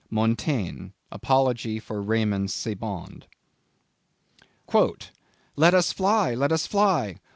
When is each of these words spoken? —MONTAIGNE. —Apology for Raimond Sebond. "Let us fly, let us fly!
—MONTAIGNE. 0.09 0.93
—Apology 1.11 1.79
for 1.79 2.01
Raimond 2.01 2.49
Sebond. 2.49 3.25
"Let 5.55 5.75
us 5.75 5.91
fly, 5.93 6.33
let 6.33 6.51
us 6.51 6.65
fly! 6.65 7.17